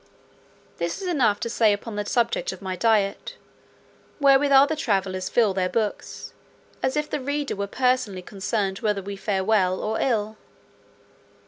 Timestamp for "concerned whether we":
8.23-9.15